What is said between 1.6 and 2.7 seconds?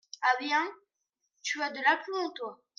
as de l’aplomb, toi!